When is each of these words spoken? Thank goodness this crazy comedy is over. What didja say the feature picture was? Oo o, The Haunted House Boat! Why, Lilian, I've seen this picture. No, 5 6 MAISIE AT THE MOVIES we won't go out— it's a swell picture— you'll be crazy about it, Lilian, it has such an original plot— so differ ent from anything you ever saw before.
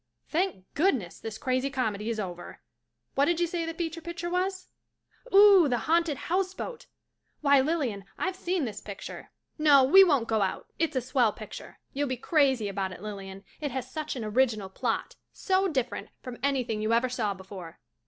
Thank 0.27 0.65
goodness 0.73 1.19
this 1.19 1.37
crazy 1.37 1.69
comedy 1.69 2.09
is 2.09 2.19
over. 2.19 2.59
What 3.13 3.27
didja 3.27 3.47
say 3.47 3.65
the 3.65 3.73
feature 3.75 4.01
picture 4.01 4.31
was? 4.31 4.69
Oo 5.31 5.65
o, 5.65 5.67
The 5.67 5.77
Haunted 5.77 6.17
House 6.17 6.55
Boat! 6.55 6.87
Why, 7.41 7.61
Lilian, 7.61 8.05
I've 8.17 8.35
seen 8.35 8.65
this 8.65 8.81
picture. 8.81 9.29
No, 9.59 9.83
5 9.83 9.83
6 9.83 9.83
MAISIE 9.83 9.83
AT 9.83 9.83
THE 9.83 9.85
MOVIES 9.85 9.93
we 9.93 10.03
won't 10.05 10.27
go 10.27 10.41
out— 10.41 10.67
it's 10.79 10.95
a 10.95 11.01
swell 11.01 11.33
picture— 11.33 11.79
you'll 11.93 12.07
be 12.07 12.17
crazy 12.17 12.67
about 12.67 12.91
it, 12.91 13.03
Lilian, 13.03 13.43
it 13.59 13.69
has 13.69 13.91
such 13.91 14.15
an 14.15 14.25
original 14.25 14.69
plot— 14.69 15.17
so 15.47 15.67
differ 15.67 15.97
ent 15.97 16.09
from 16.23 16.39
anything 16.41 16.81
you 16.81 16.93
ever 16.93 17.07
saw 17.07 17.35
before. 17.35 17.79